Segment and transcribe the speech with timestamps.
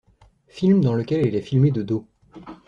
[0.47, 2.07] Film dans lequel elle est filmée de dos.